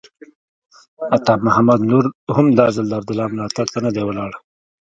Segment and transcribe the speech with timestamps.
[1.15, 2.05] عطا محمد نور
[2.35, 4.31] هم دا ځل د عبدالله ملاتړ ته نه دی ولاړ.